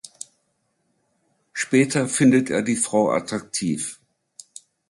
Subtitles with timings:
[1.53, 3.99] Später findet er die Frau attraktiv.